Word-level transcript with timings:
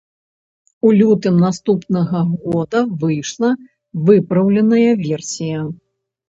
У 0.87 0.93
лютым 1.01 1.35
наступнага 1.43 2.21
года 2.45 2.79
выйшла 3.03 3.51
выпраўленая 4.09 4.91
версія. 5.07 5.61